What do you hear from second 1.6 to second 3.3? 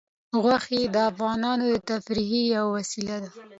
د تفریح یوه وسیله ده.